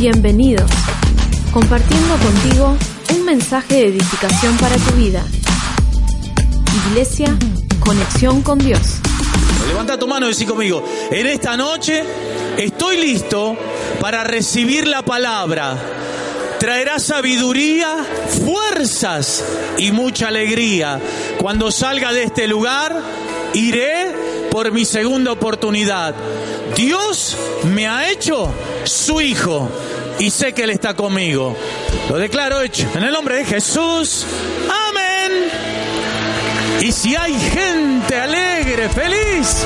[0.00, 0.70] Bienvenidos.
[1.52, 2.74] Compartiendo contigo
[3.12, 5.22] un mensaje de edificación para tu vida.
[6.88, 7.36] Iglesia,
[7.80, 8.80] conexión con Dios.
[9.68, 12.02] Levanta tu mano y decí conmigo, en esta noche
[12.56, 13.54] estoy listo
[14.00, 15.76] para recibir la palabra.
[16.58, 17.94] Traerá sabiduría,
[18.42, 19.44] fuerzas
[19.76, 20.98] y mucha alegría.
[21.36, 22.98] Cuando salga de este lugar,
[23.52, 26.14] iré por mi segunda oportunidad.
[26.74, 27.36] Dios
[27.74, 28.48] me ha hecho
[28.84, 29.68] su hijo
[30.20, 31.56] y sé que Él está conmigo.
[32.08, 32.86] Lo declaro hecho.
[32.94, 34.26] En el nombre de Jesús.
[34.88, 35.50] Amén.
[36.82, 39.64] Y si hay gente alegre, feliz,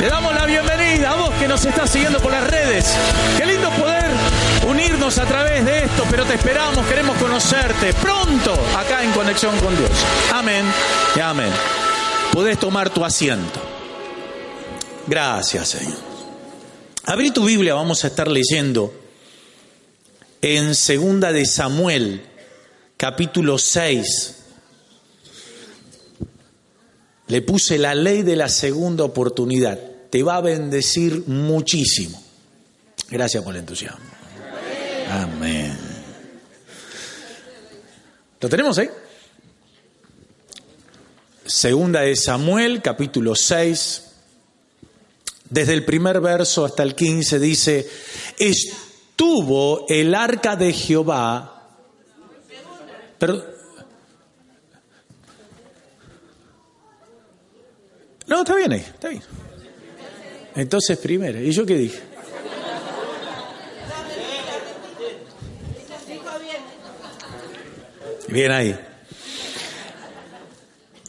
[0.00, 2.94] te damos la bienvenida a vos que nos estás siguiendo por las redes.
[3.38, 4.10] Qué lindo poder
[4.68, 9.76] unirnos a través de esto, pero te esperamos, queremos conocerte pronto acá en Conexión con
[9.76, 9.90] Dios.
[10.32, 10.64] Amén
[11.16, 11.50] y amén.
[12.32, 13.60] Podés tomar tu asiento.
[15.06, 15.98] Gracias, Señor.
[17.04, 19.03] Abrí tu Biblia, vamos a estar leyendo
[20.44, 22.20] en Segunda de Samuel,
[22.98, 24.36] capítulo 6.
[27.28, 29.80] Le puse la ley de la segunda oportunidad.
[30.10, 32.22] Te va a bendecir muchísimo.
[33.08, 34.04] Gracias por el entusiasmo.
[35.08, 35.78] Amén.
[38.38, 38.90] ¿Lo tenemos ahí?
[41.46, 44.02] Segunda de Samuel, capítulo 6.
[45.48, 47.88] Desde el primer verso hasta el 15 dice,
[49.14, 51.62] estuvo el arca de Jehová.
[53.16, 53.44] Pero,
[58.26, 59.22] no, está bien ahí, está bien.
[60.56, 62.02] Entonces primero, ¿y yo qué dije?
[68.26, 68.76] Bien ahí.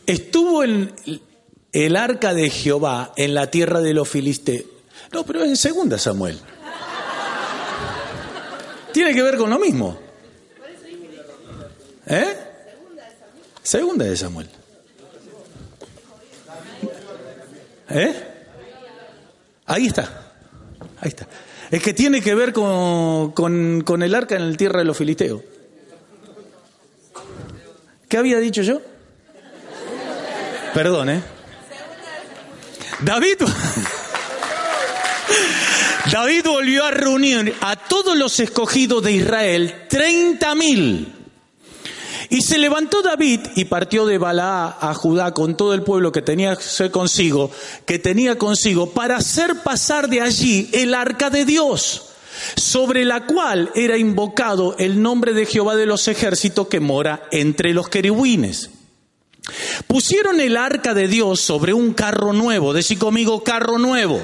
[0.06, 0.94] Estuvo en
[1.72, 4.66] el arca de Jehová en la tierra de los filisteos.
[5.12, 6.40] No, pero es en segunda Samuel.
[8.96, 10.00] Tiene que ver con lo mismo.
[12.08, 12.38] ¿Eh?
[13.62, 14.50] Segunda de Samuel.
[17.90, 18.14] ¿Eh?
[19.66, 20.32] Ahí está.
[21.02, 21.28] Ahí está.
[21.70, 24.98] Es que tiene que ver con, con, con el arca en la tierra de los
[24.98, 25.42] filisteos.
[28.08, 28.80] ¿Qué había dicho yo?
[30.74, 31.22] Perdón, ¿eh?
[33.02, 33.42] David,
[36.16, 41.14] David volvió a reunir a todos los escogidos de Israel, treinta mil.
[42.30, 46.22] Y se levantó David y partió de Balá a Judá con todo el pueblo que
[46.22, 46.58] tenía
[46.90, 47.52] consigo,
[47.86, 52.04] que tenía consigo, para hacer pasar de allí el arca de Dios,
[52.56, 57.74] sobre la cual era invocado el nombre de Jehová de los ejércitos que mora entre
[57.74, 58.70] los querubines.
[59.86, 64.22] Pusieron el arca de Dios sobre un carro nuevo, decí conmigo carro nuevo,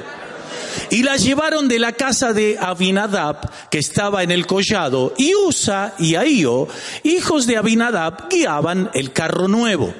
[0.89, 5.95] y la llevaron de la casa de Abinadab, que estaba en el collado, y Usa
[5.99, 6.67] y Ahío,
[7.03, 9.93] hijos de Abinadab, guiaban el carro nuevo.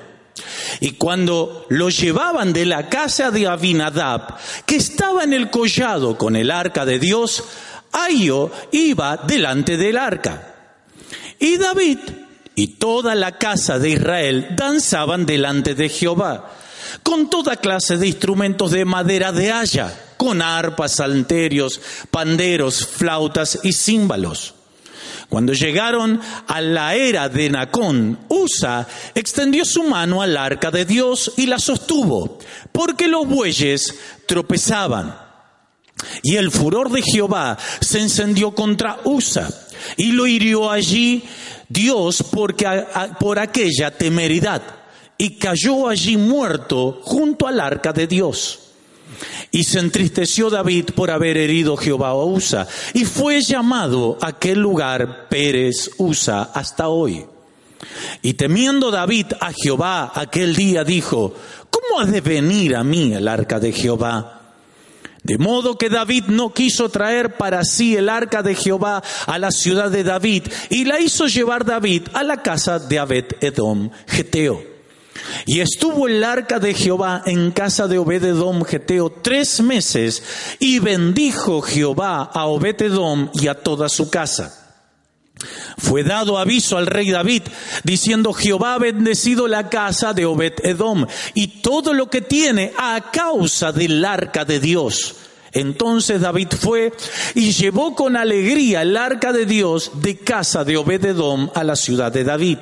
[0.80, 6.36] Y cuando lo llevaban de la casa de Abinadab, que estaba en el collado con
[6.36, 7.44] el arca de Dios,
[7.92, 10.56] Ahío iba delante del arca.
[11.40, 12.00] Y David
[12.56, 16.52] y toda la casa de Israel danzaban delante de Jehová,
[17.04, 23.74] con toda clase de instrumentos de madera de haya, con arpas, salterios, panderos, flautas y
[23.74, 24.54] címbalos.
[25.30, 31.34] Cuando llegaron a la era de Nacón, Usa extendió su mano al arca de Dios
[31.38, 32.38] y la sostuvo,
[32.72, 33.96] porque los bueyes
[34.28, 35.18] tropezaban.
[36.22, 39.50] Y el furor de Jehová se encendió contra Usa
[39.98, 41.24] y lo hirió allí
[41.68, 42.86] Dios porque
[43.20, 44.62] por aquella temeridad
[45.18, 48.71] y cayó allí muerto junto al arca de Dios.
[49.52, 55.28] Y se entristeció David por haber herido Jehová a Usa y fue llamado aquel lugar
[55.30, 57.26] Pérez Usa hasta hoy.
[58.22, 61.34] Y temiendo David a Jehová aquel día dijo,
[61.70, 64.42] ¿cómo ha de venir a mí el arca de Jehová?
[65.24, 69.52] De modo que David no quiso traer para sí el arca de Jehová a la
[69.52, 74.71] ciudad de David y la hizo llevar David a la casa de Abed Edom, Geteo.
[75.46, 80.24] Y estuvo el arca de Jehová en casa de Obed Edom, Geteo, tres meses
[80.60, 84.58] y bendijo Jehová a Obed Edom y a toda su casa.
[85.78, 87.44] Fue dado aviso al rey David
[87.84, 93.10] diciendo Jehová ha bendecido la casa de Obed Edom y todo lo que tiene a
[93.12, 95.16] causa del arca de Dios.
[95.52, 96.94] Entonces David fue
[97.36, 101.76] y llevó con alegría el arca de Dios de casa de Obed Edom a la
[101.76, 102.60] ciudad de David.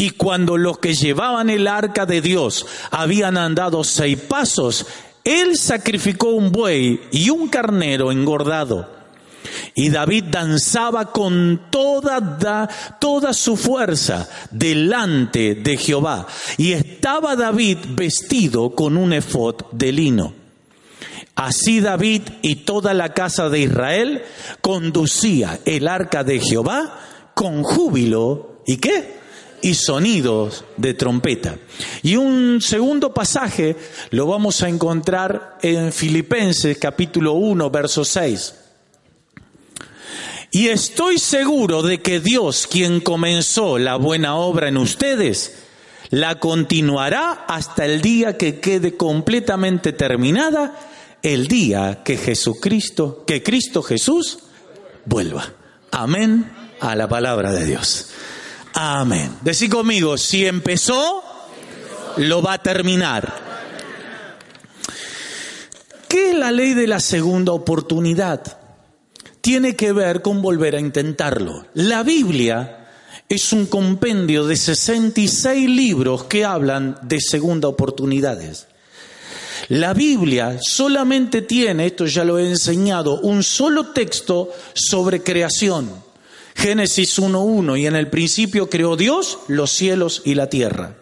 [0.00, 4.86] Y cuando los que llevaban el arca de Dios habían andado seis pasos,
[5.24, 8.88] él sacrificó un buey y un carnero engordado
[9.74, 12.66] Y David danzaba con toda,
[13.34, 16.26] su fuerza delante de Jehová.
[16.56, 20.32] Y estaba David vestido con un efod de lino.
[21.34, 24.22] Así David y toda la casa de Israel
[24.62, 27.00] conducía el arca de Jehová
[27.34, 29.19] con júbilo y qué?
[29.62, 31.58] Y sonidos de trompeta.
[32.02, 33.76] Y un segundo pasaje
[34.10, 38.54] lo vamos a encontrar en Filipenses capítulo 1, verso 6.
[40.52, 45.54] Y estoy seguro de que Dios, quien comenzó la buena obra en ustedes,
[46.10, 50.76] la continuará hasta el día que quede completamente terminada,
[51.22, 54.40] el día que Jesucristo, que Cristo Jesús
[55.04, 55.52] vuelva.
[55.92, 58.08] Amén a la palabra de Dios.
[58.82, 59.36] Amén.
[59.42, 61.22] Decí conmigo, si empezó,
[62.16, 63.32] lo va a terminar.
[66.08, 68.60] ¿Qué es la ley de la segunda oportunidad?
[69.40, 71.66] tiene que ver con volver a intentarlo.
[71.74, 72.88] La Biblia
[73.28, 78.66] es un compendio de 66 libros que hablan de segunda oportunidades.
[79.68, 86.09] La Biblia solamente tiene, esto ya lo he enseñado, un solo texto sobre creación.
[86.60, 90.94] Génesis 1.1 y en el principio creó Dios los cielos y la tierra.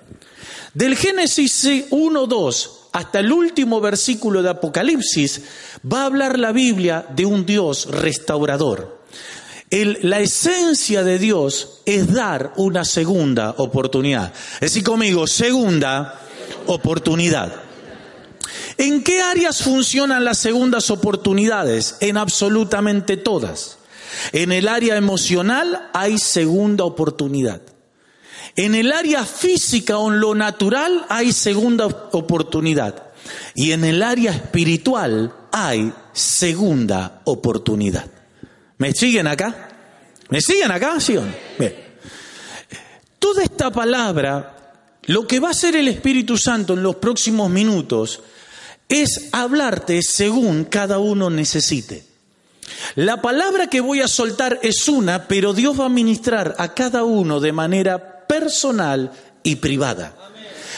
[0.72, 5.42] Del Génesis 1.2 hasta el último versículo de Apocalipsis,
[5.92, 9.02] va a hablar la Biblia de un Dios restaurador.
[9.70, 14.32] la esencia de Dios es dar una segunda oportunidad.
[14.60, 16.20] Decir, conmigo, segunda
[16.66, 17.52] oportunidad.
[18.76, 21.96] ¿En qué áreas funcionan las segundas oportunidades?
[21.98, 23.77] En absolutamente todas.
[24.32, 27.62] En el área emocional hay segunda oportunidad.
[28.56, 33.04] En el área física o en lo natural hay segunda oportunidad.
[33.54, 38.06] Y en el área espiritual hay segunda oportunidad.
[38.78, 39.68] ¿Me siguen acá?
[40.30, 41.00] ¿Me siguen acá?
[41.00, 41.16] ¿Sí
[41.58, 41.74] Bien.
[43.18, 44.72] Toda esta palabra,
[45.06, 48.22] lo que va a hacer el Espíritu Santo en los próximos minutos
[48.88, 52.07] es hablarte según cada uno necesite.
[52.94, 57.04] La palabra que voy a soltar es una, pero Dios va a ministrar a cada
[57.04, 59.12] uno de manera personal
[59.42, 60.14] y privada.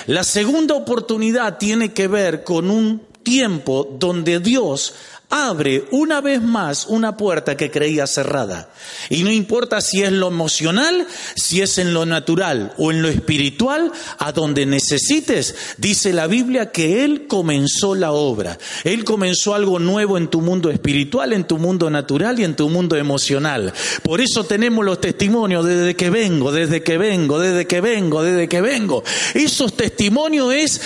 [0.07, 4.95] La segunda oportunidad tiene que ver con un tiempo donde Dios
[5.31, 8.69] abre una vez más una puerta que creía cerrada.
[9.09, 11.07] Y no importa si es lo emocional,
[11.37, 16.73] si es en lo natural o en lo espiritual, a donde necesites, dice la Biblia
[16.73, 18.59] que Él comenzó la obra.
[18.85, 22.69] Él comenzó algo nuevo en tu mundo espiritual, en tu mundo natural y en tu
[22.69, 23.73] mundo emocional.
[24.03, 28.49] Por eso tenemos los testimonios desde que vengo, desde que vengo, desde que vengo, desde
[28.49, 29.05] que vengo.
[29.35, 30.81] Esos testimonios es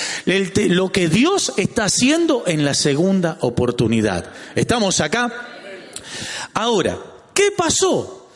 [0.68, 4.33] lo que Dios está haciendo en la segunda oportunidad.
[4.54, 5.32] ¿Estamos acá?
[6.54, 6.98] Ahora,
[7.32, 8.28] ¿qué pasó?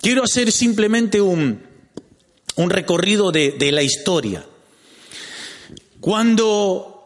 [0.00, 1.62] Quiero hacer simplemente un,
[2.56, 4.44] un recorrido de, de la historia.
[6.00, 6.96] Cuando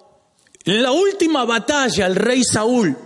[0.65, 2.97] en la última batalla el rey Saúl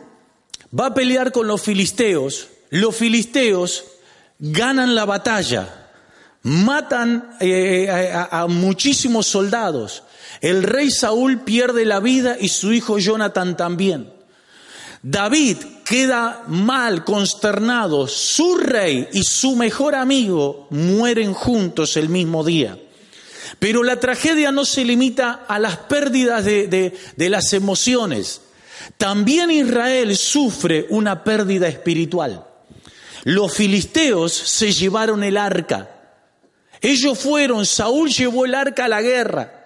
[0.79, 3.85] va a pelear con los filisteos, los filisteos
[4.38, 5.91] ganan la batalla,
[6.43, 10.03] matan eh, a, a, muchísimos soldados.
[10.41, 14.13] El rey Saúl pierde la vida y su hijo Jonathan también.
[15.06, 22.79] David queda mal, consternado, su rey y su mejor amigo mueren juntos el mismo día.
[23.58, 28.41] Pero la tragedia no se limita a las pérdidas de, de, las emociones.
[28.96, 32.46] También Israel sufre una pérdida espiritual.
[33.25, 35.91] Los filisteos se llevaron el arca.
[36.81, 39.64] Ellos fueron, Saúl llevó el arca a la guerra.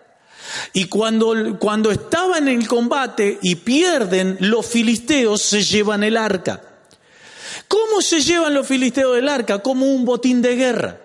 [0.73, 6.63] Y cuando, cuando estaban en el combate y pierden, los filisteos se llevan el arca.
[7.67, 9.59] ¿Cómo se llevan los filisteos del arca?
[9.59, 11.01] Como un botín de guerra.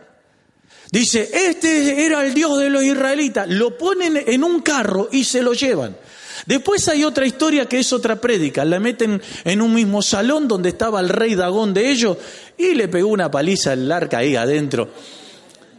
[0.92, 3.50] Dice, este era el Dios de los israelitas.
[3.50, 5.98] Lo ponen en un carro y se lo llevan.
[6.46, 8.66] Después hay otra historia que es otra prédica.
[8.66, 12.18] La meten en un mismo salón donde estaba el rey Dagón de ellos
[12.58, 14.90] y le pegó una paliza al arca ahí adentro.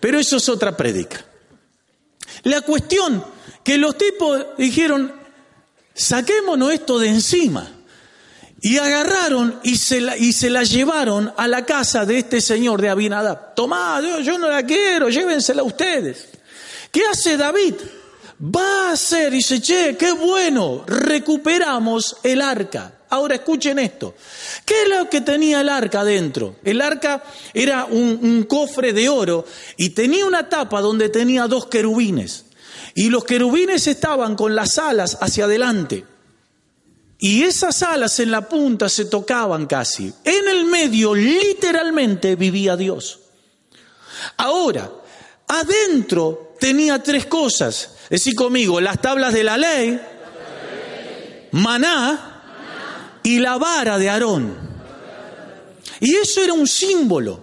[0.00, 1.24] Pero eso es otra prédica.
[2.42, 3.24] La cuestión
[3.64, 5.12] que los tipos dijeron,
[5.94, 7.70] saquémonos esto de encima.
[8.60, 12.80] Y agarraron y se, la, y se la llevaron a la casa de este señor
[12.80, 13.54] de Abinadab.
[13.54, 16.28] Tomá, yo, yo no la quiero, llévensela ustedes.
[16.90, 17.74] ¿Qué hace David?
[18.42, 22.92] Va a hacer, y dice, che, qué bueno, recuperamos el arca.
[23.10, 24.14] Ahora escuchen esto.
[24.64, 26.56] ¿Qué es lo que tenía el arca dentro?
[26.64, 29.44] El arca era un, un, cofre de oro
[29.76, 32.43] y tenía una tapa donde tenía dos querubines.
[32.94, 36.04] Y los querubines estaban con las alas hacia adelante.
[37.18, 40.12] y esas alas en la punta se tocaban casi.
[40.24, 43.20] En el medio literalmente vivía Dios.
[44.36, 44.90] Ahora,
[45.48, 47.96] adentro tenía tres cosas.
[48.10, 50.00] Decí conmigo, las tablas de la ley,
[51.52, 52.42] maná
[53.22, 54.58] y la vara de Aarón.
[56.00, 57.42] Y eso era un símbolo.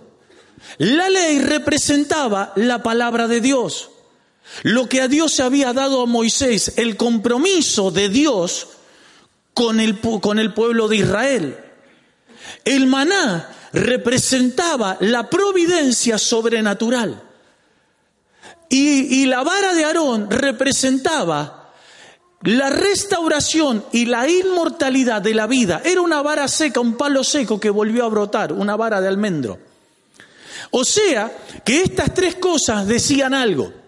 [0.78, 3.91] La ley representaba la palabra de Dios.
[4.64, 8.68] Lo que a Dios se había dado a Moisés, el compromiso de Dios
[9.54, 11.58] con el, con el pueblo de Israel.
[12.64, 17.24] El maná representaba la providencia sobrenatural.
[18.70, 21.74] Y, y, la vara de Aarón representaba
[22.44, 25.82] la restauración y la inmortalidad de la vida.
[25.84, 29.60] Era una vara seca, un palo seco que volvió a brotar, una vara de almendro.
[30.72, 31.32] O sea,
[31.66, 33.81] que estas tres cosas decían algo.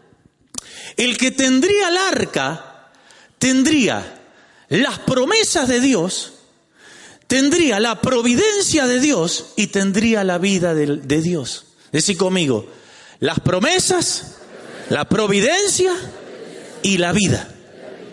[0.97, 2.89] El que tendría el arca
[3.39, 4.21] tendría
[4.69, 6.33] las promesas de Dios,
[7.27, 11.65] tendría la providencia de Dios y tendría la vida de, Dios.
[11.91, 12.67] Decir conmigo,
[13.19, 14.37] las promesas,
[14.89, 15.93] la providencia
[16.81, 17.47] y la vida.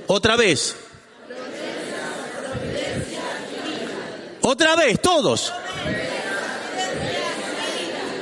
[0.07, 0.75] Otra vez.
[4.43, 5.53] Otra vez, todos.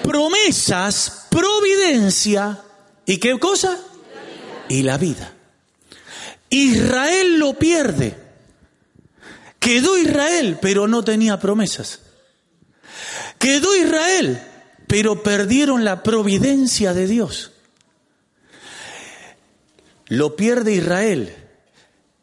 [0.02, 2.60] Promesas, providencia
[3.06, 3.78] y qué cosa?
[4.68, 5.32] Y la vida.
[6.50, 8.16] Israel lo pierde.
[9.58, 12.00] Quedó Israel, pero no tenía promesas.
[13.38, 14.42] Quedó Israel,
[14.86, 17.52] pero perdieron la providencia de Dios.
[20.06, 21.34] Lo pierde Israel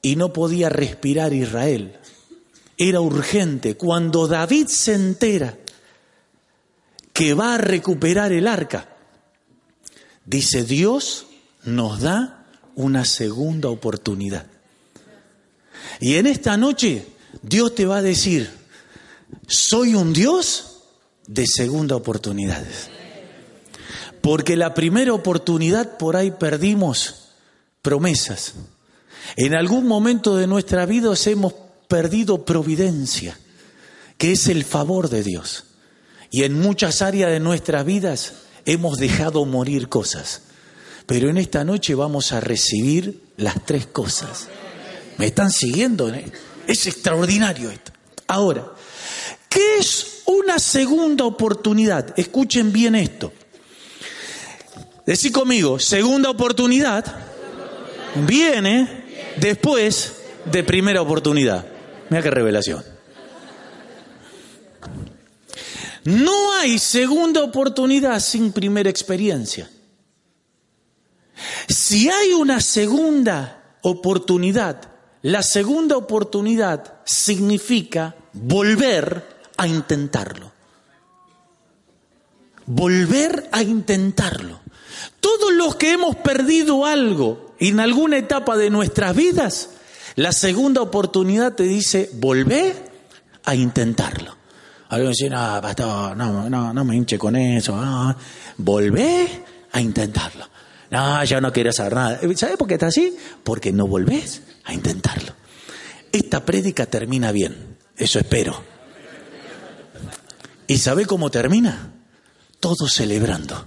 [0.02, 1.98] y no podía respirar Israel.
[2.78, 3.76] Era urgente.
[3.78, 5.58] Cuando David se entera
[7.14, 8.90] que va a recuperar el arca,
[10.26, 11.28] dice Dios
[11.66, 12.46] nos da
[12.76, 14.46] una segunda oportunidad.
[16.00, 17.08] Y en esta noche
[17.42, 18.50] Dios te va a decir,
[19.48, 20.84] soy un Dios
[21.28, 22.90] de segunda oportunidades.
[24.22, 27.30] Porque la primera oportunidad por ahí perdimos
[27.82, 28.54] promesas.
[29.36, 31.54] En algún momento de nuestra vida hemos
[31.88, 33.38] perdido providencia,
[34.18, 35.66] que es el favor de Dios.
[36.32, 38.34] Y en muchas áreas de nuestras vidas
[38.66, 40.42] hemos dejado morir cosas.
[41.06, 44.48] Pero en esta noche vamos a recibir las tres cosas.
[45.18, 46.12] ¿Me están siguiendo?
[46.68, 47.92] Es extraordinario esto.
[48.28, 48.66] Ahora,
[49.50, 52.18] ¿qué es una segunda oportunidad?
[52.18, 53.32] Escuchen bien esto.
[55.06, 57.06] Decí conmigo, segunda oportunidad
[58.26, 59.06] viene
[59.38, 60.16] después
[60.52, 61.66] de primera oportunidad.
[62.10, 62.84] Mira qué revelación.
[66.06, 69.70] No hay segunda oportunidad sin primera experiencia.
[71.68, 74.82] Si hay una segunda oportunidad,
[75.22, 79.28] la segunda oportunidad significa volver
[79.58, 80.52] a intentarlo.
[82.66, 84.60] Volver a intentarlo.
[85.20, 89.70] Todos los que hemos perdido algo en alguna etapa de nuestras vidas,
[90.16, 92.92] la segunda oportunidad te dice, volver
[93.44, 94.36] a intentarlo.
[94.90, 97.76] Algunos dicen, no, pastor, no, no, no me hinche con eso.
[97.76, 98.16] No.
[98.58, 100.46] Volvé a intentarlo.
[100.92, 102.20] No, yo no quiero saber nada.
[102.36, 103.16] ¿Sabes por qué está así?
[103.44, 105.34] Porque no volvés a intentarlo.
[106.12, 108.64] Esta prédica termina bien, eso espero.
[110.68, 111.92] ¿Y sabe cómo termina?
[112.60, 113.66] Todos celebrando.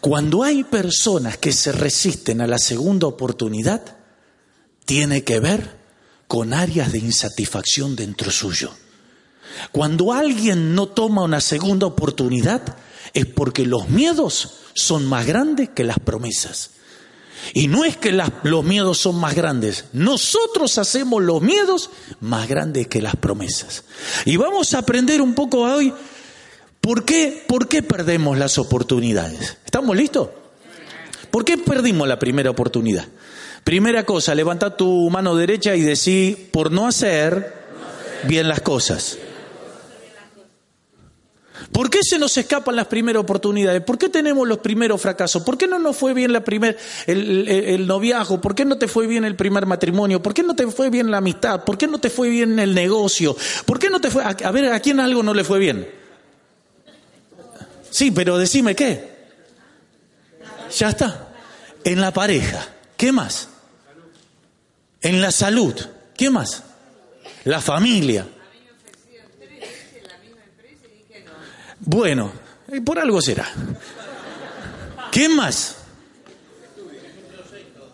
[0.00, 3.96] Cuando hay personas que se resisten a la segunda oportunidad,
[4.84, 5.78] tiene que ver
[6.26, 8.72] con áreas de insatisfacción dentro suyo.
[9.72, 12.76] Cuando alguien no toma una segunda oportunidad,
[13.14, 16.70] es porque los miedos son más grandes que las promesas.
[17.54, 18.12] Y no es que
[18.42, 21.90] los miedos son más grandes, nosotros hacemos los miedos
[22.20, 23.84] más grandes que las promesas.
[24.24, 25.92] Y vamos a aprender un poco hoy
[26.80, 29.56] por qué, por qué perdemos las oportunidades.
[29.64, 30.28] ¿Estamos listos?
[31.30, 33.06] ¿Por qué perdimos la primera oportunidad?
[33.64, 37.54] Primera cosa, levanta tu mano derecha y decí, por no hacer
[38.24, 39.18] bien las cosas.
[41.72, 43.82] ¿Por qué se nos escapan las primeras oportunidades?
[43.82, 45.42] ¿Por qué tenemos los primeros fracasos?
[45.44, 48.40] ¿Por qué no nos fue bien la primer, el, el, noviazgo?
[48.40, 50.20] ¿Por qué no te fue bien el primer matrimonio?
[50.20, 51.64] ¿Por qué no te fue bien la amistad?
[51.64, 53.36] ¿Por qué no te fue bien el negocio?
[53.66, 54.24] ¿Por qué no te fue...
[54.24, 55.88] A, ver, ¿a quién algo no le fue bien?
[57.90, 59.08] Sí, pero decime qué.
[60.76, 61.28] Ya está.
[61.84, 62.66] En la pareja.
[62.96, 63.48] ¿Qué más?
[65.02, 65.74] En la salud.
[66.16, 66.64] ¿Qué más?
[67.44, 68.26] La familia.
[71.80, 72.32] Bueno,
[72.84, 73.50] por algo será.
[75.10, 75.76] ¿Qué más?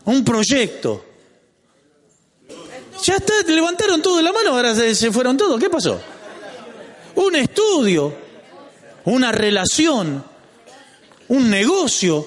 [0.04, 1.04] Un proyecto.
[3.02, 5.60] Ya está, levantaron todo la mano, ahora se, se fueron todos.
[5.60, 6.00] ¿Qué pasó?
[7.16, 8.14] Un estudio,
[9.04, 10.24] una relación,
[11.28, 12.26] un negocio.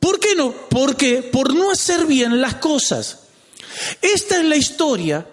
[0.00, 0.52] ¿Por qué no?
[0.52, 3.20] Porque por no hacer bien las cosas.
[4.00, 5.26] Esta es la historia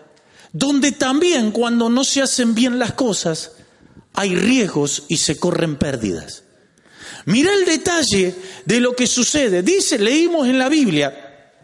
[0.53, 3.51] donde también cuando no se hacen bien las cosas
[4.13, 6.43] hay riesgos y se corren pérdidas.
[7.25, 9.61] Mira el detalle de lo que sucede.
[9.61, 11.57] Dice, leímos en la Biblia,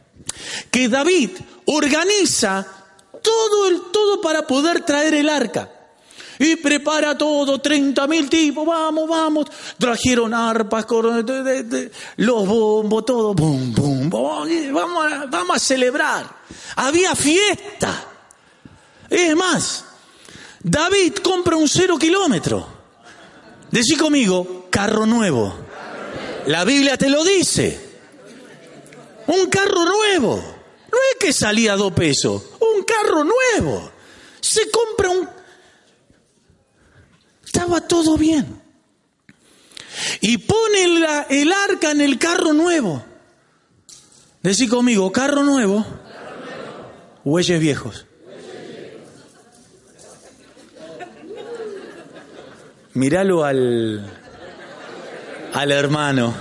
[0.70, 1.32] que David
[1.66, 2.66] organiza
[3.22, 5.72] todo el todo para poder traer el arca.
[6.40, 9.48] Y prepara todo, 30 mil tipos, vamos, vamos.
[9.80, 10.86] Trajeron arpas,
[12.18, 16.28] los bombos, todo, bum, bum, vamos, vamos a celebrar.
[16.76, 18.06] Había fiesta.
[19.10, 19.86] Es más,
[20.64, 22.68] David compra un cero kilómetro.
[23.72, 25.54] Decí conmigo, carro nuevo.
[26.48, 27.80] La Biblia te lo dice.
[29.28, 30.38] Un carro nuevo.
[30.92, 32.44] No es que salía a dos pesos.
[32.60, 33.92] Un carro nuevo.
[34.40, 35.30] Se compra un...
[37.46, 38.62] Estaba todo bien.
[40.22, 43.04] Y pone el arca en el carro nuevo.
[44.42, 45.86] Decí conmigo, carro nuevo.
[47.26, 48.06] Huelles viejos.
[52.98, 54.12] Míralo al,
[55.54, 56.34] al hermano.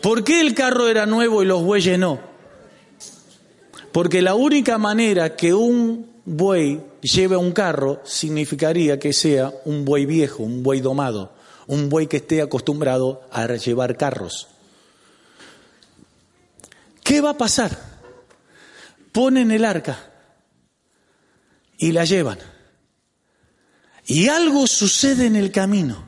[0.00, 2.18] ¿Por qué el carro era nuevo y los bueyes no?
[3.92, 10.06] Porque la única manera que un buey lleve un carro significaría que sea un buey
[10.06, 11.34] viejo, un buey domado,
[11.66, 14.48] un buey que esté acostumbrado a llevar carros.
[17.02, 17.78] ¿Qué va a pasar?
[19.12, 20.13] Ponen el arca
[21.78, 22.38] y la llevan.
[24.06, 26.04] Y algo sucede en el camino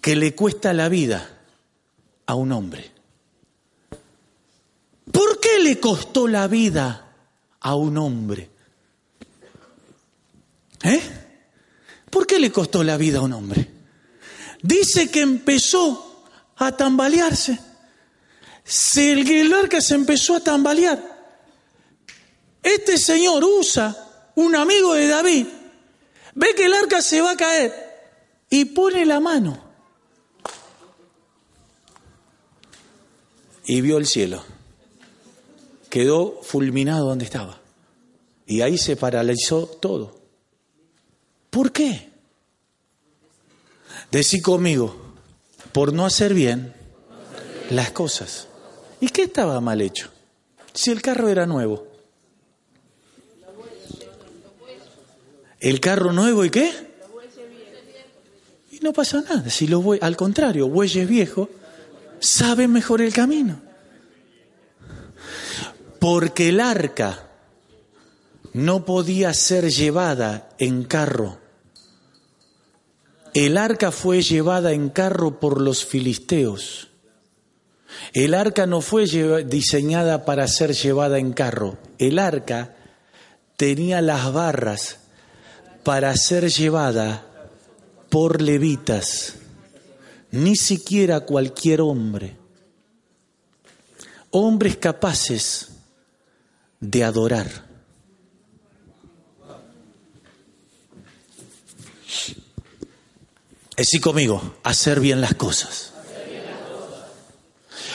[0.00, 1.26] que le cuesta la vida
[2.26, 2.92] a un hombre.
[5.10, 7.14] ¿Por qué le costó la vida
[7.60, 8.50] a un hombre?
[10.82, 11.02] ¿Eh?
[12.10, 13.70] ¿Por qué le costó la vida a un hombre?
[14.62, 17.58] Dice que empezó a tambalearse.
[18.96, 21.13] El arca se empezó a tambalear.
[22.64, 25.46] Este señor usa un amigo de David,
[26.34, 27.72] ve que el arca se va a caer
[28.48, 29.62] y pone la mano.
[33.66, 34.42] Y vio el cielo.
[35.90, 37.60] Quedó fulminado donde estaba.
[38.46, 40.20] Y ahí se paralizó todo.
[41.50, 42.10] ¿Por qué?
[44.10, 45.14] Decí conmigo,
[45.72, 46.74] por no hacer bien
[47.70, 48.48] las cosas.
[49.00, 50.10] ¿Y qué estaba mal hecho?
[50.72, 51.93] Si el carro era nuevo.
[55.64, 56.70] El carro nuevo y qué?
[58.70, 59.48] Y no pasa nada.
[59.48, 61.48] Si los al contrario, bueyes viejos
[62.20, 63.62] saben mejor el camino.
[65.98, 67.30] Porque el arca
[68.52, 71.38] no podía ser llevada en carro.
[73.32, 76.90] El arca fue llevada en carro por los filisteos.
[78.12, 79.06] El arca no fue
[79.46, 81.78] diseñada para ser llevada en carro.
[81.96, 82.76] El arca
[83.56, 84.98] tenía las barras
[85.84, 87.26] para ser llevada
[88.08, 89.34] por levitas,
[90.30, 92.36] ni siquiera cualquier hombre,
[94.30, 95.68] hombres capaces
[96.80, 97.66] de adorar.
[103.76, 105.92] Así conmigo, hacer bien las cosas.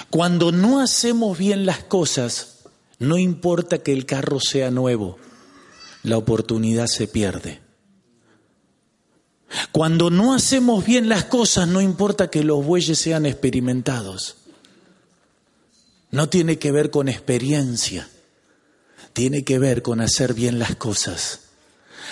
[0.10, 2.60] Cuando no hacemos bien las cosas,
[3.00, 5.18] no importa que el carro sea nuevo,
[6.04, 7.69] la oportunidad se pierde.
[9.80, 14.36] Cuando no hacemos bien las cosas, no importa que los bueyes sean experimentados.
[16.12, 18.10] No tiene que ver con experiencia,
[19.14, 21.44] tiene que ver con hacer bien las cosas.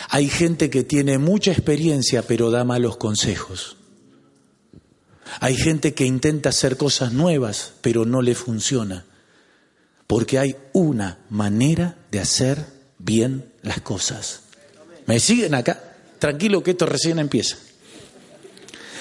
[0.07, 3.75] Hay gente que tiene mucha experiencia pero da malos consejos.
[5.41, 9.03] Hay gente que intenta hacer cosas nuevas pero no le funciona.
[10.07, 12.65] Porque hay una manera de hacer
[12.97, 14.43] bien las cosas.
[15.05, 15.86] ¿Me siguen acá?
[16.19, 17.57] Tranquilo que esto recién empieza.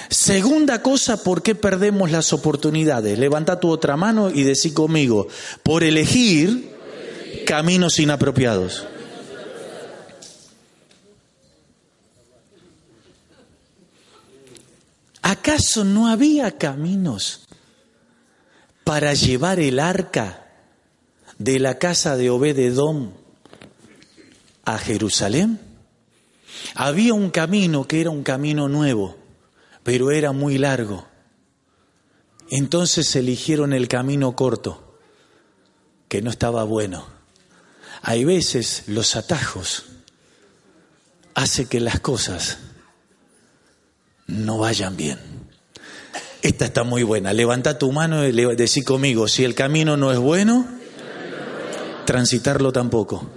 [0.09, 3.19] Segunda cosa, ¿por qué perdemos las oportunidades?
[3.19, 5.27] Levanta tu otra mano y decí conmigo,
[5.63, 6.71] por elegir
[7.45, 8.87] caminos inapropiados.
[15.23, 17.49] ¿Acaso no había caminos
[18.85, 20.47] para llevar el arca
[21.39, 23.13] de la casa de Obededón
[24.65, 25.66] a Jerusalén?
[26.75, 29.17] Había un camino que era un camino nuevo,
[29.83, 31.07] pero era muy largo.
[32.51, 34.99] Entonces eligieron el camino corto,
[36.09, 37.07] que no estaba bueno.
[38.03, 39.87] Hay veces los atajos
[41.35, 42.59] hacen que las cosas
[44.27, 45.19] no vayan bien.
[46.43, 47.33] Esta está muy buena.
[47.33, 50.67] Levanta tu mano y decí conmigo, si el camino no es bueno,
[52.05, 53.29] transitarlo tampoco.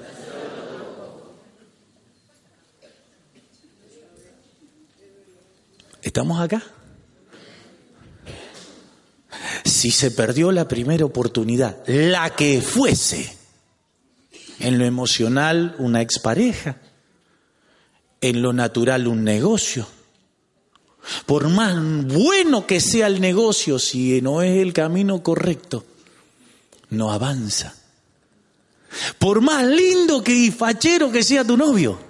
[6.09, 6.63] ¿Estamos acá?
[9.63, 13.37] Si se perdió la primera oportunidad, la que fuese,
[14.59, 16.77] en lo emocional una expareja,
[18.21, 19.87] en lo natural un negocio,
[21.27, 25.85] por más bueno que sea el negocio, si no es el camino correcto,
[26.89, 27.75] no avanza.
[29.19, 32.08] Por más lindo que y fachero que sea tu novio,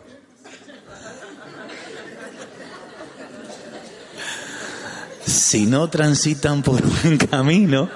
[5.49, 7.89] si no transitan por buen camino,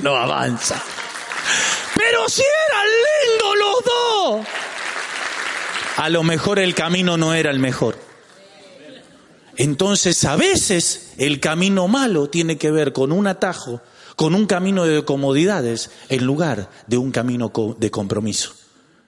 [0.00, 0.82] no avanza.
[1.94, 4.46] Pero si eran lindos los dos,
[5.96, 7.98] a lo mejor el camino no era el mejor.
[9.56, 13.80] Entonces a veces el camino malo tiene que ver con un atajo,
[14.14, 18.52] con un camino de comodidades, en lugar de un camino de compromiso.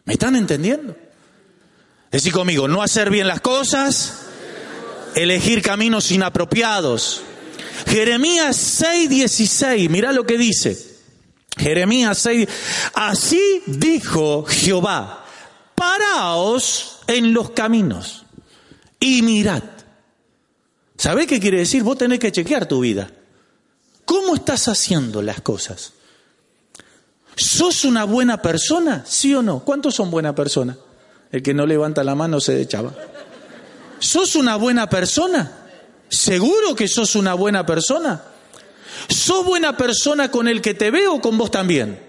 [0.07, 0.97] ¿Me están entendiendo?
[2.11, 4.30] Decir conmigo, no hacer bien las cosas,
[5.15, 7.23] elegir caminos inapropiados.
[7.87, 10.91] Jeremías 6:16, mira lo que dice.
[11.57, 12.49] Jeremías 6,
[12.95, 15.25] así dijo Jehová,
[15.75, 18.25] paraos en los caminos
[18.99, 19.63] y mirad
[21.01, 21.83] ¿Sabés qué quiere decir?
[21.83, 23.11] Vos tenés que chequear tu vida.
[24.05, 25.95] ¿Cómo estás haciendo las cosas?
[27.37, 29.03] ¿Sos una buena persona?
[29.07, 29.61] ¿Sí o no?
[29.61, 30.77] ¿Cuántos son buena persona?
[31.33, 32.93] El que no levanta la mano se echaba.
[34.01, 35.69] ¿Sos una buena persona?
[36.09, 38.25] ¿Seguro que sos una buena persona?
[39.09, 42.03] ¿Sos buena persona con el que te veo o con vos también?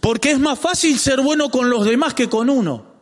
[0.00, 2.94] Porque es más fácil ser bueno con los demás que con uno.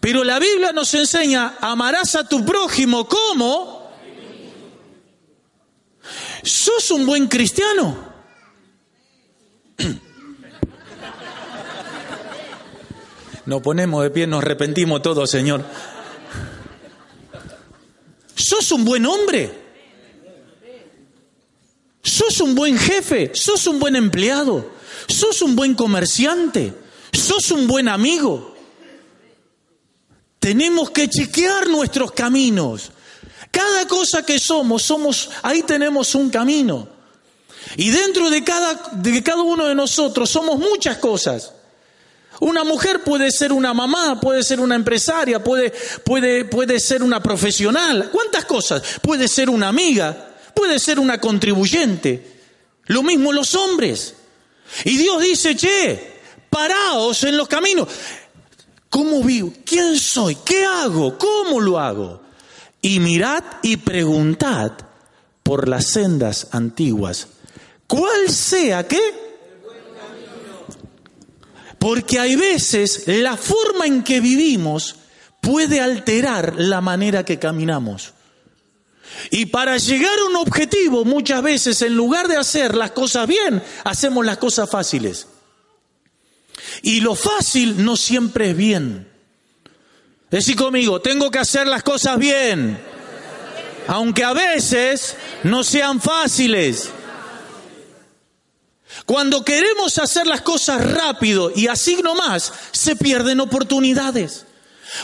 [0.00, 3.82] Pero la Biblia nos enseña, amarás a tu prójimo como...
[6.42, 8.11] ¿Sos un buen cristiano?
[13.46, 15.64] Nos ponemos de pie, nos arrepentimos todos, Señor.
[18.34, 19.62] ¿Sos un buen hombre?
[22.02, 23.32] ¿Sos un buen jefe?
[23.34, 24.70] ¿Sos un buen empleado?
[25.08, 26.72] ¿Sos un buen comerciante?
[27.12, 28.54] ¿Sos un buen amigo?
[30.38, 32.90] Tenemos que chequear nuestros caminos.
[33.50, 36.88] Cada cosa que somos, somos, ahí tenemos un camino.
[37.76, 41.52] Y dentro de cada, de cada uno de nosotros somos muchas cosas.
[42.40, 45.72] Una mujer puede ser una mamá, puede ser una empresaria, puede,
[46.04, 48.10] puede, puede ser una profesional.
[48.10, 48.82] ¿Cuántas cosas?
[49.00, 52.40] Puede ser una amiga, puede ser una contribuyente.
[52.86, 54.14] Lo mismo los hombres.
[54.84, 57.88] Y Dios dice, che, paraos en los caminos.
[58.88, 59.52] ¿Cómo vivo?
[59.64, 60.36] ¿Quién soy?
[60.36, 61.16] ¿Qué hago?
[61.16, 62.22] ¿Cómo lo hago?
[62.80, 64.72] Y mirad y preguntad
[65.42, 67.28] por las sendas antiguas.
[67.86, 69.21] ¿Cuál sea qué?
[71.82, 74.94] Porque hay veces la forma en que vivimos
[75.40, 78.12] puede alterar la manera que caminamos.
[79.32, 83.60] Y para llegar a un objetivo, muchas veces en lugar de hacer las cosas bien,
[83.82, 85.26] hacemos las cosas fáciles.
[86.82, 89.08] Y lo fácil no siempre es bien.
[90.30, 92.78] Decir conmigo, tengo que hacer las cosas bien,
[93.88, 96.92] aunque a veces no sean fáciles.
[99.06, 104.46] Cuando queremos hacer las cosas rápido y así nomás, se pierden oportunidades.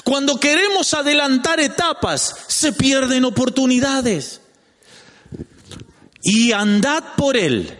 [0.04, 4.40] Cuando queremos adelantar etapas, se pierden oportunidades.
[6.22, 7.78] Y andad por él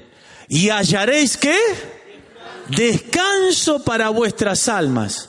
[0.49, 1.57] y hallaréis que
[2.69, 5.29] descanso para vuestras almas.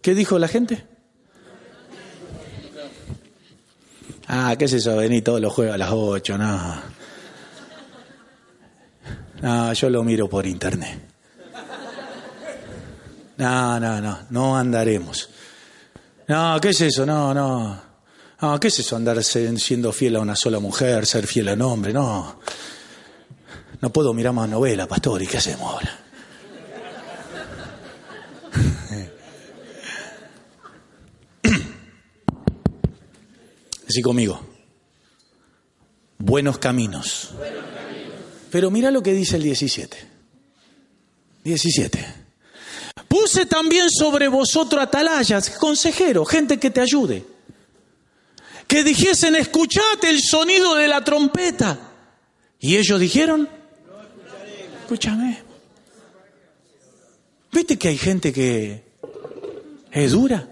[0.00, 0.86] ¿Qué dijo la gente?
[4.28, 4.96] Ah, ¿qué es eso?
[4.96, 6.95] Vení todos los jueves a las 8, no.
[9.42, 11.00] No, yo lo miro por internet.
[13.38, 15.28] No, no, no, no andaremos.
[16.28, 17.04] No, ¿qué es eso?
[17.04, 17.82] No, no.
[18.40, 18.96] No, ¿qué es eso?
[18.96, 22.40] Andar siendo fiel a una sola mujer, ser fiel a un hombre, no.
[23.80, 25.98] No puedo mirar más novela, pastor, ¿y qué hacemos ahora?
[33.88, 34.40] Así conmigo.
[36.18, 37.32] Buenos caminos.
[38.56, 39.98] Pero mira lo que dice el 17.
[41.44, 42.06] 17.
[43.06, 47.22] Puse también sobre vosotros atalayas, consejeros, gente que te ayude.
[48.66, 51.78] que dijesen, escuchate el sonido de la trompeta.
[52.58, 53.46] Y ellos dijeron,
[54.80, 55.42] escúchame.
[57.52, 58.84] ¿Viste que hay gente que
[59.92, 60.48] es dura?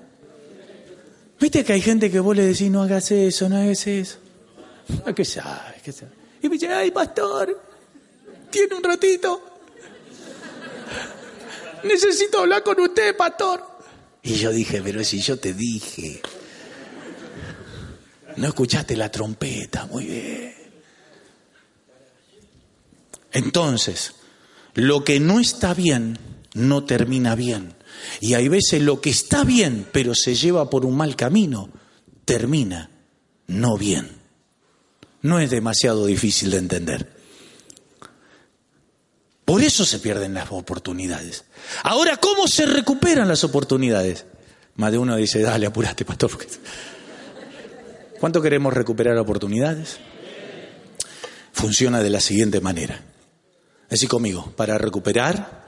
[1.41, 4.19] ¿Viste que hay gente que vos le decís, no hagas eso, no hagas eso?
[5.17, 5.81] ¿Qué sabe?
[5.83, 6.13] ¿Qué sabe?
[6.43, 7.74] Y me dice, ay, pastor,
[8.55, 9.43] tiene un ratito.
[11.83, 13.63] Necesito hablar con usted, pastor.
[14.23, 16.23] Y yo dije, pero si yo te dije,
[18.37, 20.55] no escuchaste la trompeta, muy bien.
[23.33, 24.15] Entonces,
[24.75, 26.19] lo que no está bien
[26.55, 27.75] no termina bien.
[28.21, 31.71] Y hay veces lo que está bien, pero se lleva por un mal camino,
[32.25, 32.89] termina
[33.49, 34.11] no bien.
[35.23, 37.14] No es demasiado difícil de entender.
[39.45, 41.45] Por eso se pierden las oportunidades.
[41.83, 44.25] Ahora, ¿cómo se recuperan las oportunidades?
[44.77, 46.31] Más de uno dice, dale, apúrate, pastor.
[48.19, 49.99] ¿Cuánto queremos recuperar oportunidades?
[51.53, 53.03] Funciona de la siguiente manera.
[53.91, 55.65] Así conmigo, para recuperar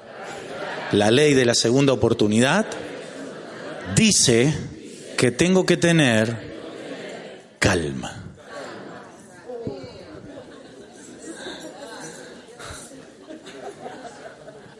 [0.92, 2.66] la ley de la segunda oportunidad,
[3.94, 4.54] dice
[5.16, 6.56] que tengo que tener
[7.58, 8.25] calma.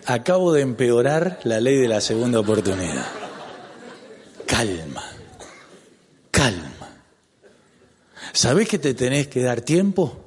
[0.07, 3.07] Acabo de empeorar la ley de la segunda oportunidad.
[4.47, 5.05] Calma,
[6.31, 6.89] calma.
[8.33, 10.25] ¿Sabés que te tenés que dar tiempo?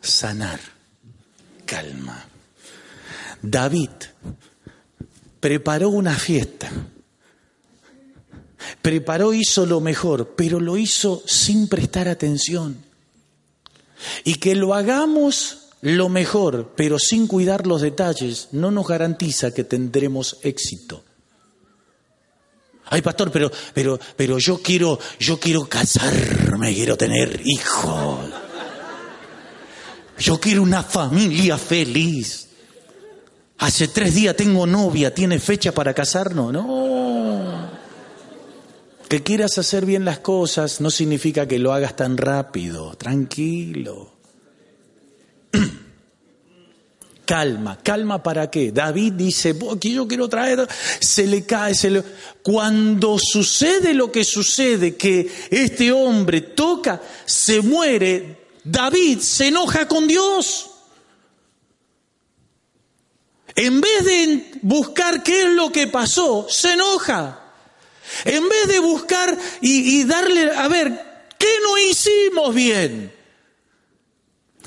[0.00, 0.60] Sanar,
[1.66, 2.24] calma.
[3.42, 3.90] David
[5.40, 6.70] preparó una fiesta,
[8.80, 12.82] preparó, hizo lo mejor, pero lo hizo sin prestar atención.
[14.22, 19.64] Y que lo hagamos lo mejor, pero sin cuidar los detalles, no nos garantiza que
[19.64, 21.04] tendremos éxito.
[22.86, 28.18] Ay, pastor, pero, pero, pero yo quiero, yo quiero casarme, quiero tener hijos.
[30.18, 32.48] Yo quiero una familia feliz.
[33.58, 36.50] Hace tres días tengo novia, ¿tiene fecha para casarnos?
[36.50, 37.70] No.
[39.06, 44.13] Que quieras hacer bien las cosas no significa que lo hagas tan rápido, tranquilo.
[47.24, 47.78] calma.
[47.82, 48.72] ¿Calma para qué?
[48.72, 50.66] David dice, aquí yo quiero traer,
[51.00, 52.04] se le cae, se le...
[52.42, 60.06] Cuando sucede lo que sucede, que este hombre toca, se muere, David se enoja con
[60.06, 60.70] Dios.
[63.56, 67.40] En vez de buscar qué es lo que pasó, se enoja.
[68.24, 73.23] En vez de buscar y, y darle, a ver, ¿qué no hicimos bien?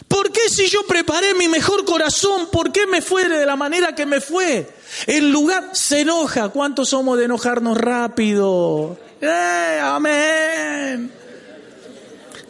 [0.07, 3.93] ¿Por qué si yo preparé mi mejor corazón, por qué me fue de la manera
[3.93, 4.69] que me fue?
[5.05, 6.49] En lugar, se enoja.
[6.49, 8.97] ¿Cuántos somos de enojarnos rápido?
[9.19, 11.11] ¡Eh, amén!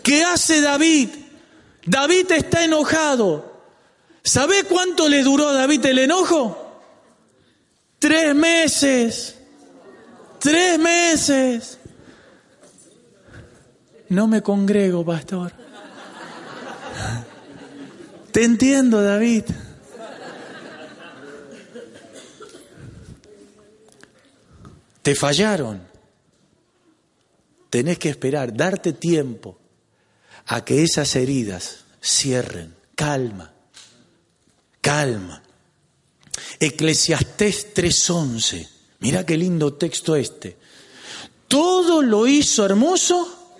[0.03, 1.09] ¿Qué hace David?
[1.85, 3.61] David está enojado.
[4.23, 6.81] ¿Sabe cuánto le duró a David el enojo?
[7.97, 9.35] Tres meses.
[10.39, 11.79] Tres meses.
[14.09, 15.51] No me congrego, pastor.
[18.37, 19.45] Te entiendo, David.
[25.01, 25.81] Te fallaron.
[27.71, 29.57] Tenés que esperar, darte tiempo
[30.45, 32.75] a que esas heridas cierren.
[32.93, 33.51] Calma,
[34.81, 35.41] calma.
[36.59, 38.69] Eclesiastés 3:11.
[38.99, 40.57] Mira qué lindo texto este.
[41.47, 43.55] Todo lo hizo hermoso.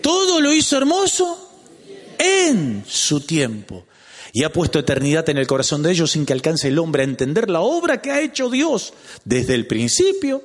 [0.00, 1.41] Todo lo hizo hermoso
[2.22, 3.86] en su tiempo.
[4.32, 7.04] Y ha puesto eternidad en el corazón de ellos sin que alcance el hombre a
[7.04, 10.42] entender la obra que ha hecho Dios desde el principio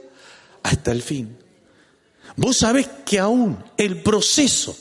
[0.64, 1.38] hasta el fin.
[2.36, 4.78] Vos sabés que aún el proceso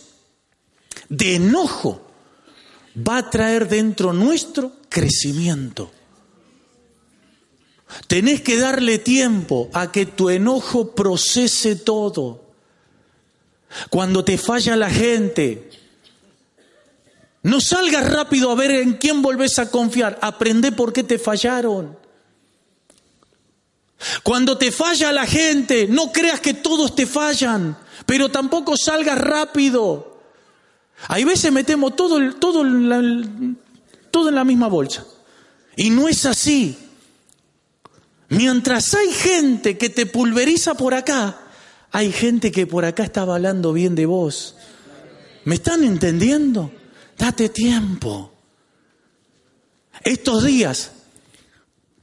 [1.09, 2.07] de enojo
[2.97, 5.93] va a traer dentro nuestro crecimiento.
[8.09, 12.45] Tenés que darle tiempo a que tu enojo procese todo.
[13.91, 15.71] Cuando te falla la gente,
[17.47, 20.19] no salgas rápido a ver en quién volvés a confiar.
[20.21, 21.97] Aprende por qué te fallaron.
[24.25, 30.23] Cuando te falla la gente, no creas que todos te fallan, pero tampoco salgas rápido.
[31.07, 32.65] Hay veces metemos todo, todo,
[34.11, 35.07] todo en la misma bolsa.
[35.77, 36.77] Y no es así.
[38.29, 41.43] Mientras hay gente que te pulveriza por acá,
[41.93, 44.57] hay gente que por acá estaba hablando bien de vos.
[45.45, 46.73] ¿Me están entendiendo?
[47.17, 48.33] Date tiempo.
[50.05, 50.93] Estos días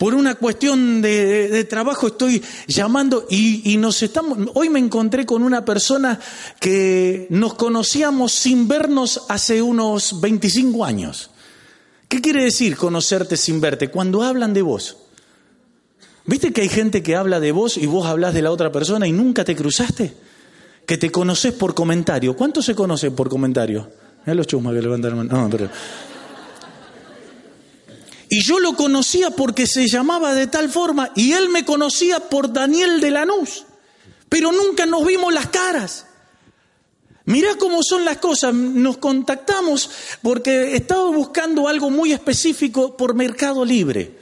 [0.04, 4.38] por una cuestión de, trabajo estoy llamando y, nos estamos.
[4.54, 6.20] Hoy me encontré con una persona
[6.60, 11.30] que nos conocíamos sin vernos hace unos 25 años.
[12.10, 13.90] ¿Qué quiere decir conocerte sin verte?
[13.90, 14.98] Cuando hablan de vos.
[16.26, 19.08] ¿Viste que hay gente que habla de vos y vos hablas de la otra persona
[19.08, 20.14] y nunca te cruzaste?
[20.86, 22.36] Que te conoces por comentario.
[22.36, 23.90] ¿Cuántos se conocen por comentario?
[24.26, 25.50] Mira los chusmas que levantan la mano.
[25.50, 25.70] No.
[28.30, 32.52] Y yo lo conocía porque se llamaba de tal forma y él me conocía por
[32.52, 33.66] Daniel de Lanús.
[34.28, 36.08] Pero nunca nos vimos las caras.
[37.26, 38.54] Mirá cómo son las cosas.
[38.54, 39.90] Nos contactamos
[40.22, 44.18] porque estaba buscando algo muy específico por Mercado Libre.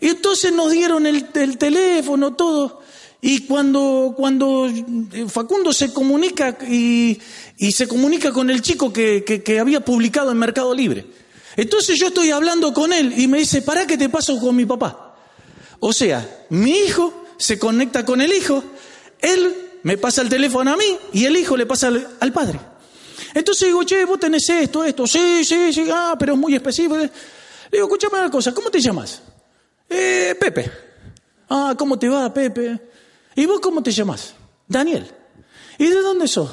[0.00, 2.82] Y entonces nos dieron el, teléfono, todo.
[3.20, 4.68] Y cuando, cuando
[5.28, 7.18] Facundo se comunica y,
[7.72, 11.06] se comunica con el chico que había publicado en Mercado Libre.
[11.56, 14.66] Entonces yo estoy hablando con él y me dice, ¿para qué te paso con mi
[14.66, 15.16] papá?
[15.80, 18.62] O sea, mi hijo se conecta con el hijo,
[19.20, 22.60] él me pasa el teléfono a mí y el hijo le pasa al, padre.
[23.34, 26.96] Entonces digo, che, vos tenés esto, esto, sí, sí, sí, ah, pero es muy específico.
[26.96, 27.10] Le
[27.72, 29.22] digo, escúchame una cosa, ¿cómo te llamas?
[29.88, 30.70] Eh, Pepe.
[31.48, 32.80] Ah, ¿cómo te va, Pepe?
[33.36, 34.34] ¿Y vos cómo te llamas?
[34.66, 35.06] Daniel.
[35.78, 36.50] ¿Y de dónde sos?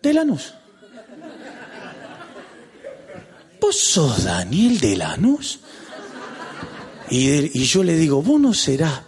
[0.00, 0.54] De Lanús.
[3.60, 5.58] ¿Vos sos Daniel de Lanús?
[7.10, 9.02] Y, y yo le digo, vos no serás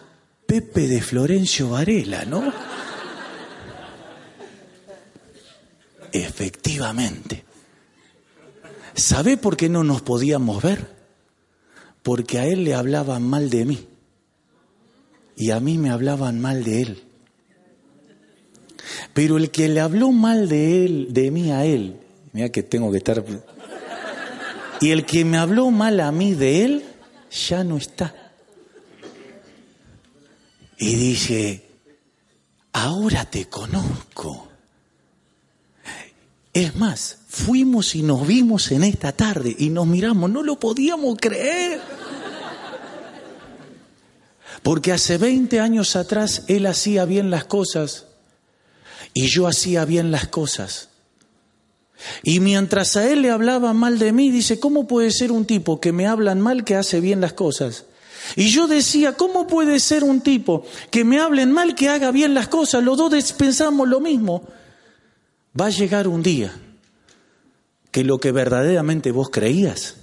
[0.47, 2.53] Pepe de Florencio Varela, ¿no?
[6.11, 7.44] Efectivamente.
[8.94, 10.90] ¿Sabe por qué no nos podíamos ver?
[12.03, 13.88] Porque a él le hablaban mal de mí
[15.38, 17.03] y a mí me hablaban mal de él.
[19.14, 21.96] Pero el que le habló mal de él, de mí a él,
[22.33, 23.24] mira que tengo que estar
[24.81, 26.85] y el que me habló mal a mí de él,
[27.31, 28.14] ya no está.
[30.77, 31.64] Y dice,
[32.72, 34.48] ahora te conozco.
[36.53, 41.16] Es más, fuimos y nos vimos en esta tarde y nos miramos, no lo podíamos
[41.20, 41.81] creer.
[44.62, 48.07] Porque hace 20 años atrás él hacía bien las cosas
[49.14, 50.88] y yo hacía bien las cosas.
[52.23, 55.81] Y mientras a él le hablaba mal de mí, dice, ¿cómo puede ser un tipo
[55.81, 57.87] que me hablan mal que hace bien las cosas?
[58.37, 62.35] Y yo decía, ¿cómo puede ser un tipo que me hablen mal que haga bien
[62.35, 62.83] las cosas?
[62.85, 64.47] Los dos pensamos lo mismo.
[65.59, 66.53] Va a llegar un día
[67.90, 69.97] que lo que verdaderamente vos creías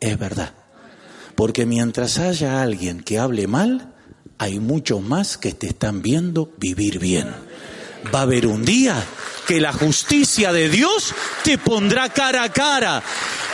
[0.00, 0.52] es verdad.
[1.34, 3.91] Porque mientras haya alguien que hable mal,
[4.38, 7.34] hay muchos más que te están viendo vivir bien.
[8.12, 9.02] Va a haber un día
[9.46, 11.14] que la justicia de Dios
[11.44, 13.02] te pondrá cara a cara.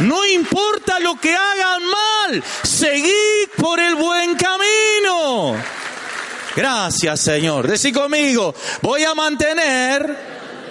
[0.01, 5.57] No importa lo que hagan mal, seguid por el buen camino.
[6.57, 7.67] Gracias Señor.
[7.69, 10.17] Decí conmigo, voy a mantener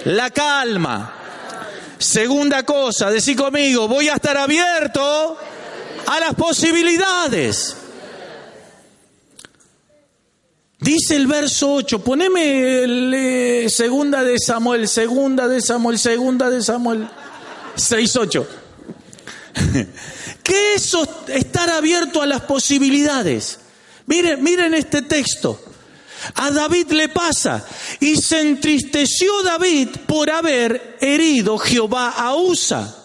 [0.06, 1.14] la calma.
[1.98, 5.38] Segunda cosa, decí conmigo, voy a estar abierto
[6.06, 7.87] a las posibilidades.
[10.80, 16.62] Dice el verso 8, poneme el, eh, segunda de Samuel, segunda de Samuel, segunda de
[16.62, 17.10] Samuel,
[17.76, 18.46] 6.8.
[20.44, 20.94] ¿Qué es
[21.30, 23.60] estar abierto a las posibilidades?
[24.06, 25.60] Miren, miren este texto.
[26.36, 27.66] A David le pasa,
[28.00, 32.96] y se entristeció David por haber herido Jehová a Usa.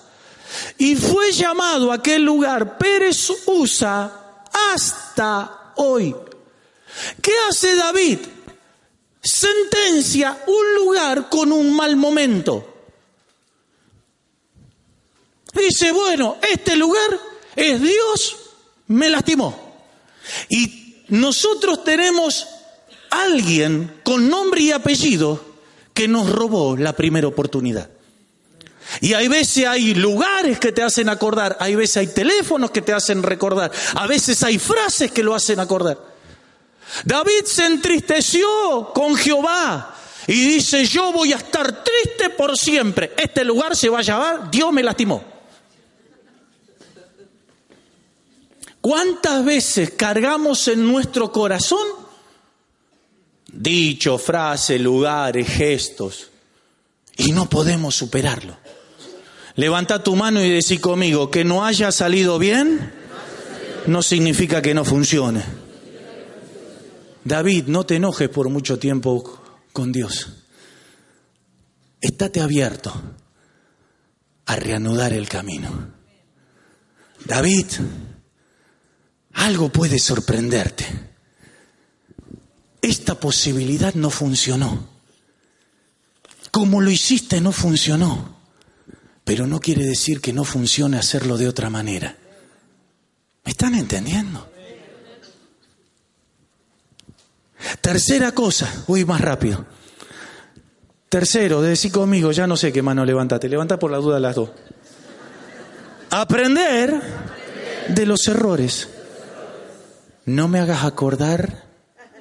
[0.76, 4.12] Y fue llamado a aquel lugar Pérez Usa
[4.72, 6.14] hasta hoy.
[7.20, 8.18] ¿Qué hace David?
[9.22, 12.68] Sentencia un lugar con un mal momento.
[15.52, 17.20] Dice, bueno, este lugar
[17.54, 18.36] es Dios,
[18.88, 19.74] me lastimó.
[20.48, 22.46] Y nosotros tenemos
[23.10, 25.44] alguien con nombre y apellido
[25.92, 27.90] que nos robó la primera oportunidad.
[29.00, 32.92] Y hay veces hay lugares que te hacen acordar, hay veces hay teléfonos que te
[32.92, 36.11] hacen recordar, a veces hay frases que lo hacen acordar.
[37.04, 39.94] David se entristeció con Jehová
[40.26, 43.12] y dice, yo voy a estar triste por siempre.
[43.16, 45.24] Este lugar se va a llamar, Dios me lastimó.
[48.80, 51.86] ¿Cuántas veces cargamos en nuestro corazón
[53.52, 56.30] dichos, frases, lugares, gestos
[57.16, 58.56] y no podemos superarlo?
[59.54, 63.02] Levanta tu mano y decí conmigo, que no haya salido bien
[63.86, 65.42] no significa que no funcione.
[67.24, 69.40] David, no te enojes por mucho tiempo
[69.72, 70.28] con Dios.
[72.00, 72.92] Estate abierto
[74.46, 75.92] a reanudar el camino.
[77.24, 77.66] David,
[79.34, 80.84] algo puede sorprenderte.
[82.80, 84.88] Esta posibilidad no funcionó.
[86.50, 88.36] Como lo hiciste no funcionó.
[89.24, 92.18] Pero no quiere decir que no funcione hacerlo de otra manera.
[93.44, 94.51] ¿Me están entendiendo?
[97.80, 99.64] Tercera cosa, uy, más rápido.
[101.08, 104.50] Tercero, decir conmigo, ya no sé qué mano levantate, levanta por la duda las dos.
[106.10, 107.00] Aprender
[107.88, 108.88] de los errores.
[110.24, 111.64] No me hagas acordar,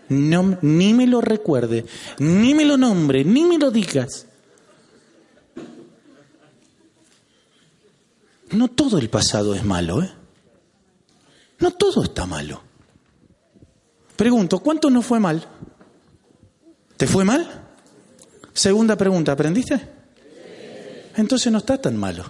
[0.09, 1.85] no, ni me lo recuerde,
[2.19, 4.25] ni me lo nombre, ni me lo digas.
[8.49, 10.11] No todo el pasado es malo, ¿eh?
[11.59, 12.63] No todo está malo.
[14.21, 15.43] Pregunto, ¿cuánto no fue mal?
[16.95, 17.49] ¿Te fue mal?
[18.53, 19.81] Segunda pregunta, ¿aprendiste?
[21.15, 22.23] Entonces no está tan malo.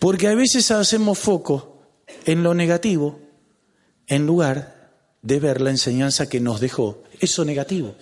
[0.00, 1.80] Porque a veces hacemos foco
[2.24, 3.20] en lo negativo
[4.08, 4.90] en lugar
[5.22, 7.94] de ver la enseñanza que nos dejó eso negativo.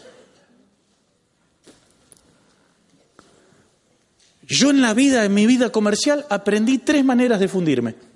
[4.47, 8.10] Yo en la vida, en mi vida comercial, aprendí tres maneras de fundirme.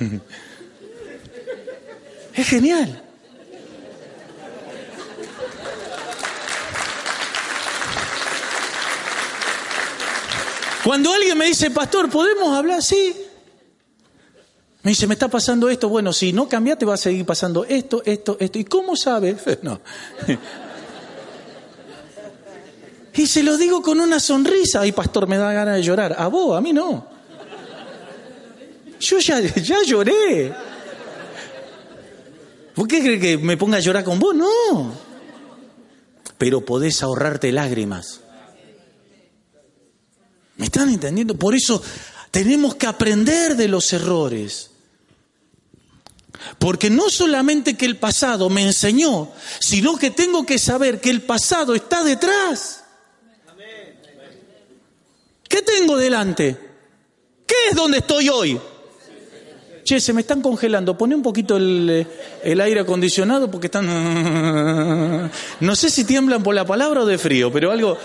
[2.34, 3.02] Es genial.
[10.84, 12.82] Cuando alguien me dice, pastor, ¿podemos hablar?
[12.82, 13.16] Sí.
[14.82, 15.88] Me dice, me está pasando esto.
[15.88, 18.58] Bueno, si no cambiaste, va a seguir pasando esto, esto, esto.
[18.58, 19.36] ¿Y cómo sabes?
[19.62, 19.80] No.
[23.14, 24.82] Y se lo digo con una sonrisa.
[24.82, 26.14] Ay, pastor, me da ganas de llorar.
[26.18, 27.15] A vos, a mí no.
[29.06, 30.52] Yo ya, ya lloré.
[32.74, 34.34] ¿Por qué cree que me ponga a llorar con vos?
[34.34, 34.92] No.
[36.36, 38.20] Pero podés ahorrarte lágrimas.
[40.56, 41.36] ¿Me están entendiendo?
[41.36, 41.80] Por eso
[42.32, 44.70] tenemos que aprender de los errores.
[46.58, 49.30] Porque no solamente que el pasado me enseñó,
[49.60, 52.82] sino que tengo que saber que el pasado está detrás.
[55.48, 56.58] ¿Qué tengo delante?
[57.46, 58.60] ¿Qué es donde estoy hoy?
[59.86, 62.04] Che, se me están congelando, pone un poquito el,
[62.60, 63.86] aire acondicionado porque están...
[65.60, 67.96] No sé si tiemblan por la palabra o de frío, pero algo...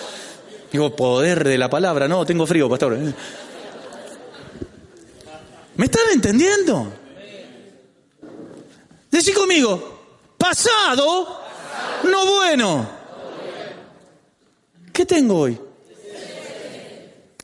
[0.71, 2.99] Digo, poder de la palabra, no, tengo frío, pastor.
[5.77, 6.93] ¿Me están entendiendo?
[9.09, 10.03] Decí conmigo,
[10.37, 11.41] pasado,
[12.03, 12.89] no bueno.
[14.93, 15.59] ¿Qué tengo hoy?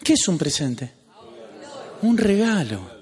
[0.03, 0.93] ¿Qué es un presente?
[2.03, 2.96] Un regalo.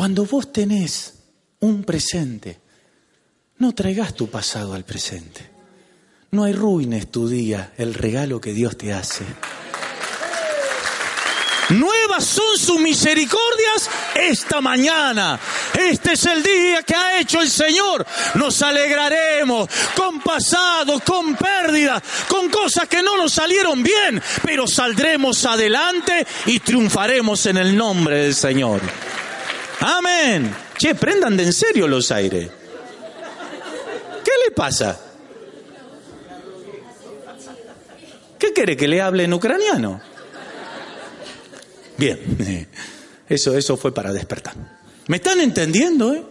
[0.00, 1.12] Cuando vos tenés
[1.58, 2.58] un presente,
[3.58, 5.50] no traigas tu pasado al presente.
[6.30, 9.26] No arruines tu día, el regalo que Dios te hace.
[11.68, 15.38] Nuevas son sus misericordias esta mañana.
[15.78, 18.06] Este es el día que ha hecho el Señor.
[18.36, 25.44] Nos alegraremos con pasado, con pérdida, con cosas que no nos salieron bien, pero saldremos
[25.44, 28.80] adelante y triunfaremos en el nombre del Señor.
[29.80, 30.54] Amén.
[30.76, 32.50] Che, prendan de en serio los aires.
[34.24, 34.98] ¿Qué le pasa?
[38.38, 40.00] ¿Qué quiere que le hable en ucraniano?
[41.96, 42.68] Bien,
[43.28, 44.54] eso, eso fue para despertar.
[45.08, 46.14] ¿Me están entendiendo?
[46.14, 46.24] Eh?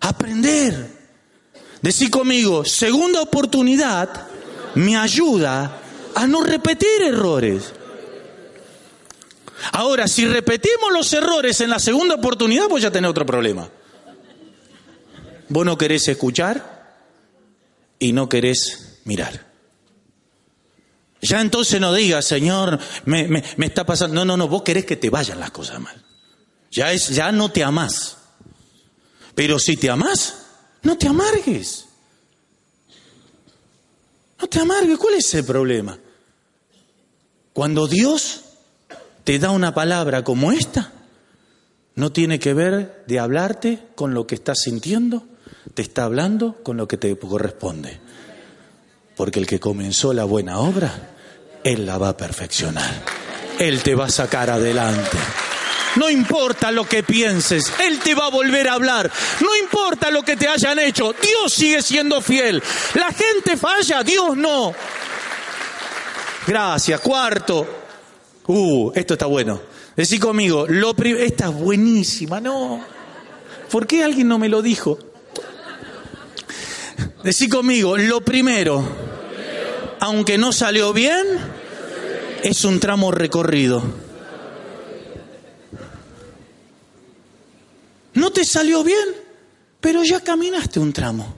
[0.00, 1.02] Aprender.
[1.80, 4.28] Decir conmigo, segunda oportunidad
[4.74, 5.80] me ayuda
[6.14, 7.72] a no repetir errores.
[9.70, 13.70] Ahora, si repetimos los errores en la segunda oportunidad, pues ya tenés otro problema.
[15.48, 16.96] Vos no querés escuchar
[17.98, 19.52] y no querés mirar.
[21.20, 24.16] Ya entonces no digas, Señor, me, me, me, está pasando.
[24.16, 26.04] No, no, no, vos querés que te vayan las cosas mal.
[26.72, 28.16] Ya, es, ya no te amás.
[29.34, 30.46] Pero si te amás,
[30.82, 31.86] no te amargues.
[34.40, 34.98] No te amargues.
[34.98, 35.96] ¿Cuál es el problema?
[37.52, 38.40] Cuando Dios
[39.24, 40.92] te da una palabra como esta,
[41.94, 45.24] no tiene que ver de hablarte con lo que estás sintiendo,
[45.74, 48.00] te está hablando con lo que te corresponde.
[49.16, 51.10] Porque el que comenzó la buena obra,
[51.64, 52.90] Él la va a perfeccionar.
[53.58, 55.18] Él te va a sacar adelante.
[55.96, 59.10] No importa lo que pienses, Él te va a volver a hablar.
[59.40, 62.62] No importa lo que te hayan hecho, Dios sigue siendo fiel.
[62.94, 64.72] La gente falla, Dios no.
[66.46, 67.00] Gracias.
[67.00, 67.81] Cuarto.
[68.46, 69.60] Uh, esto está bueno.
[69.96, 72.84] Decí conmigo, lo esta es buenísima, no.
[73.70, 74.98] ¿Por qué alguien no me lo dijo?
[77.22, 79.12] Decí conmigo, lo primero
[80.02, 81.24] aunque no salió bien,
[82.42, 83.80] es un tramo recorrido.
[88.14, 89.14] No te salió bien,
[89.80, 91.36] pero ya caminaste un tramo.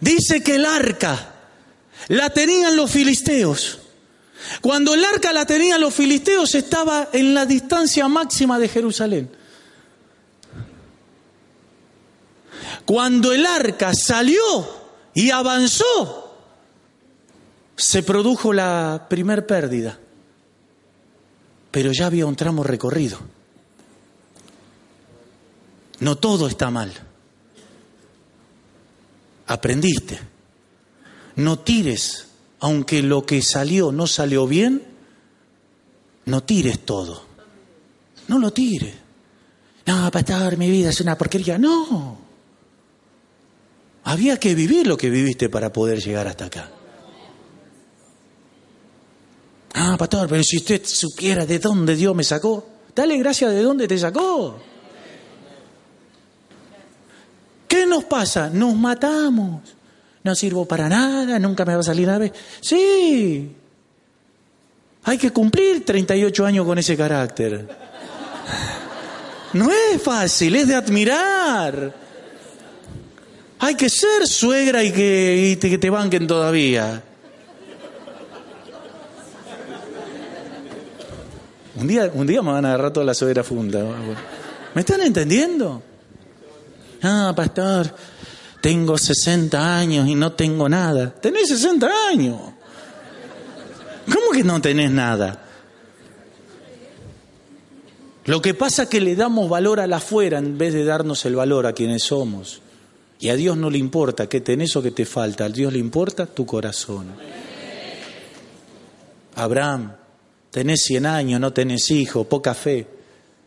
[0.00, 1.34] Dice que el arca
[2.06, 3.79] la tenían los filisteos.
[4.60, 9.30] Cuando el arca la tenían los filisteos estaba en la distancia máxima de Jerusalén.
[12.84, 14.40] Cuando el arca salió
[15.14, 16.36] y avanzó,
[17.76, 19.98] se produjo la primer pérdida.
[21.70, 23.18] Pero ya había un tramo recorrido.
[26.00, 26.92] No todo está mal.
[29.46, 30.20] Aprendiste.
[31.36, 32.26] No tires,
[32.60, 34.82] aunque lo que salió no salió bien,
[36.26, 37.22] no tires todo.
[38.28, 38.94] No lo tires.
[39.86, 41.58] No, pastor, mi vida es una porquería.
[41.58, 42.18] No.
[44.04, 46.70] Había que vivir lo que viviste para poder llegar hasta acá.
[49.74, 53.88] Ah, pastor, pero si usted supiera de dónde Dios me sacó, dale gracias de dónde
[53.88, 54.58] te sacó.
[57.66, 58.50] ¿Qué nos pasa?
[58.50, 59.62] Nos matamos.
[60.22, 62.30] No sirvo para nada, nunca me va a salir nada.
[62.60, 63.50] Sí.
[65.04, 67.68] Hay que cumplir 38 años con ese carácter.
[69.54, 71.94] No es fácil, es de admirar.
[73.58, 77.02] Hay que ser suegra y que, te, que te banquen todavía.
[81.76, 83.82] Un día, un día me van a agarrar toda la suegra funda.
[84.74, 85.82] ¿Me están entendiendo?
[87.02, 87.94] Ah, pastor,
[88.60, 91.10] tengo 60 años y no tengo nada.
[91.10, 92.38] Tenés 60 años.
[94.06, 95.46] ¿Cómo que no tenés nada?
[98.26, 101.24] Lo que pasa es que le damos valor a la afuera en vez de darnos
[101.24, 102.60] el valor a quienes somos.
[103.18, 105.78] Y a Dios no le importa qué tenés o qué te falta, a Dios le
[105.78, 107.08] importa tu corazón.
[109.34, 109.92] Abraham,
[110.50, 112.86] tenés 100 años, no tenés hijo, poca fe.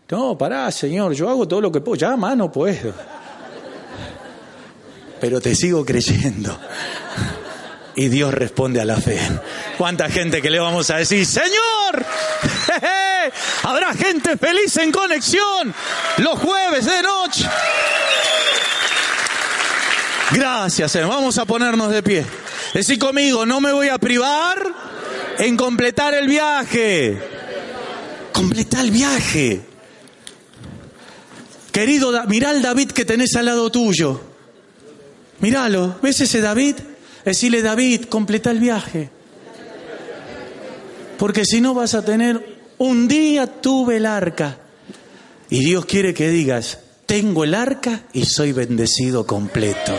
[0.10, 1.96] No, pará, Señor, yo hago todo lo que puedo.
[1.96, 2.94] Ya, mano, puedo
[5.24, 6.60] pero te sigo creyendo.
[7.96, 9.18] Y Dios responde a la fe.
[9.78, 12.06] ¿Cuánta gente que le vamos a decir, Señor?
[13.64, 15.74] Habrá gente feliz en conexión
[16.18, 17.50] los jueves de noche.
[20.32, 22.26] Gracias, vamos a ponernos de pie.
[22.74, 24.62] Decí conmigo, no me voy a privar
[25.38, 27.18] en completar el viaje.
[28.34, 29.62] Completar el viaje.
[31.72, 34.33] Querido, mirá al David que tenés al lado tuyo.
[35.40, 36.76] Míralo, ¿ves ese David?
[37.26, 39.10] Decirle, David, completa el viaje.
[41.18, 44.58] Porque si no vas a tener, un día tuve el arca.
[45.50, 49.94] Y Dios quiere que digas, tengo el arca y soy bendecido completo.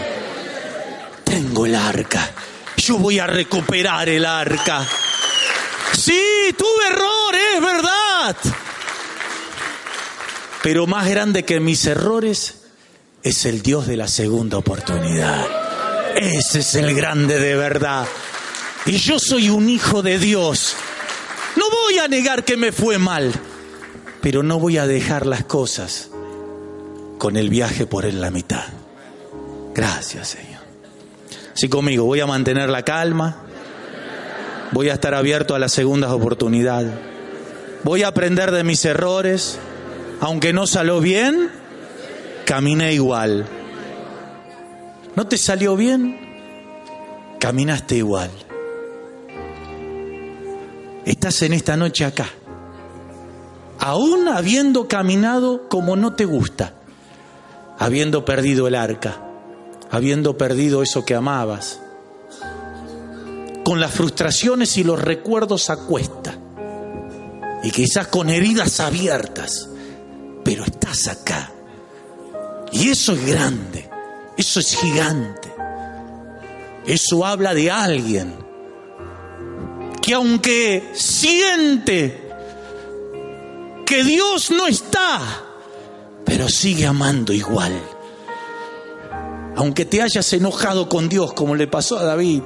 [1.25, 2.31] Tengo el arca.
[2.77, 4.87] Yo voy a recuperar el arca.
[5.93, 8.37] Sí, tuve errores, es verdad.
[10.63, 12.64] Pero más grande que mis errores
[13.25, 15.47] es el Dios de la segunda oportunidad.
[16.15, 18.07] Ese es el grande de verdad.
[18.85, 20.77] Y yo soy un hijo de Dios.
[21.57, 23.33] No voy a negar que me fue mal,
[24.21, 26.11] pero no voy a dejar las cosas
[27.17, 28.67] con el viaje por en la mitad.
[29.75, 30.63] Gracias, Señor.
[31.55, 33.39] Sí, conmigo, voy a mantener la calma.
[34.73, 36.93] Voy a estar abierto a las segundas oportunidades.
[37.85, 39.59] Voy a aprender de mis errores.
[40.21, 41.51] Aunque no salió bien,
[42.45, 43.47] caminé igual.
[45.17, 46.19] ¿No te salió bien?
[47.39, 48.31] Caminaste igual.
[51.05, 52.27] Estás en esta noche acá,
[53.79, 56.75] aún habiendo caminado como no te gusta,
[57.79, 59.21] habiendo perdido el arca,
[59.91, 61.81] habiendo perdido eso que amabas,
[63.65, 66.39] con las frustraciones y los recuerdos a cuesta,
[67.63, 69.69] y quizás con heridas abiertas,
[70.43, 71.54] pero estás acá
[72.75, 73.89] y eso es grande,
[74.37, 75.49] eso es gigante.
[76.85, 78.35] Eso habla de alguien
[80.03, 82.29] que aunque siente
[83.87, 85.21] que Dios no está,
[86.25, 87.81] pero sigue amando igual.
[89.57, 92.43] Aunque te hayas enojado con Dios como le pasó a David.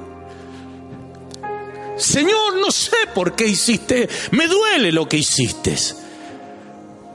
[1.97, 5.75] Señor, no sé por qué hiciste, me duele lo que hiciste,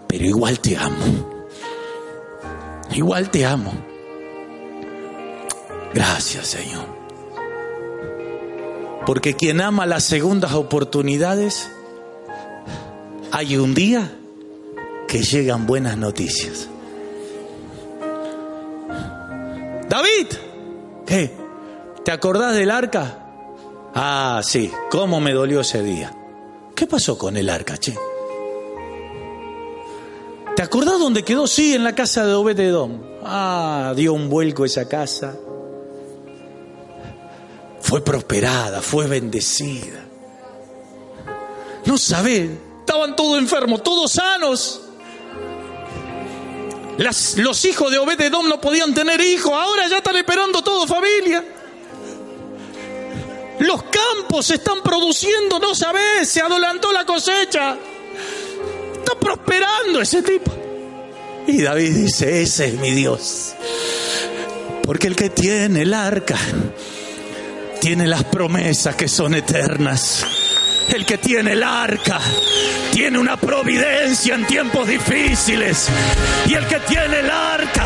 [0.08, 1.33] pero igual te amo
[2.94, 3.74] igual te amo.
[5.94, 6.86] Gracias, Señor.
[9.06, 11.70] Porque quien ama las segundas oportunidades,
[13.32, 14.12] hay un día
[15.08, 16.70] que llegan buenas noticias.
[19.90, 20.28] David,
[21.06, 21.32] ¿qué?
[22.04, 23.20] ¿Te acordás del arca?
[23.94, 26.12] Ah, sí, cómo me dolió ese día.
[26.76, 27.96] ¿Qué pasó con el arca, che?
[30.56, 31.48] ¿Te acordás dónde quedó?
[31.48, 33.04] Sí, en la casa de Obededón.
[33.24, 35.36] Ah, dio un vuelco esa casa.
[37.82, 40.06] Fue prosperada, fue bendecida.
[41.86, 44.82] No sabés, estaban todos enfermos, todos sanos.
[46.98, 51.44] Los hijos de Obededón no podían tener hijos, ahora ya están esperando todo familia.
[53.60, 57.78] Los campos se están produciendo, no sabés, se adelantó la cosecha.
[59.24, 60.52] Prosperando ese tipo.
[61.48, 63.56] Y David dice, ese es mi Dios.
[64.84, 66.38] Porque el que tiene el arca
[67.80, 70.26] tiene las promesas que son eternas.
[70.94, 72.20] El que tiene el arca
[72.92, 75.88] tiene una providencia en tiempos difíciles.
[76.48, 77.86] Y el que tiene el arca,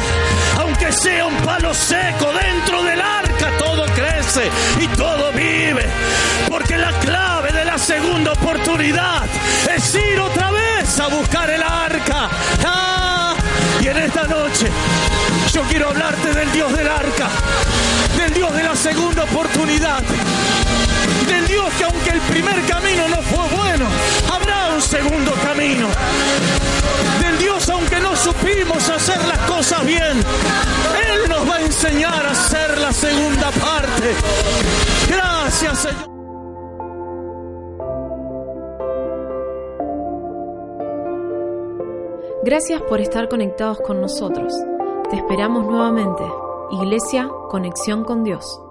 [0.58, 4.50] aunque sea un palo seco dentro del arca, todo crece
[4.82, 5.86] y todo vive.
[6.50, 9.26] Porque la clave de la segunda oportunidad
[9.76, 10.67] es ir otra vez
[11.00, 12.30] a buscar el arca.
[12.66, 13.36] ¡Ah!
[13.82, 14.68] Y en esta noche
[15.52, 17.30] yo quiero hablarte del Dios del arca,
[18.18, 20.02] del Dios de la segunda oportunidad,
[21.28, 23.86] del Dios que aunque el primer camino no fue bueno,
[24.34, 25.88] habrá un segundo camino.
[27.22, 32.32] Del Dios aunque no supimos hacer las cosas bien, Él nos va a enseñar a
[32.32, 34.16] hacer la segunda parte.
[35.08, 36.17] Gracias Señor.
[42.48, 44.54] Gracias por estar conectados con nosotros.
[45.10, 46.24] Te esperamos nuevamente.
[46.72, 48.62] Iglesia, conexión con Dios.